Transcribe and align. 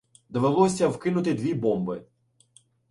Довелося 0.29 0.87
вкинути 0.87 1.33
дві 1.33 1.53
бомби. 1.53 2.05